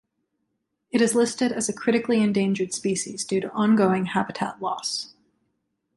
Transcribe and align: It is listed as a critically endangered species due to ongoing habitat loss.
It 0.89 0.99
is 0.99 1.13
listed 1.13 1.51
as 1.51 1.69
a 1.69 1.73
critically 1.73 2.23
endangered 2.23 2.73
species 2.73 3.23
due 3.23 3.39
to 3.39 3.51
ongoing 3.51 4.05
habitat 4.07 4.59
loss. 4.59 5.13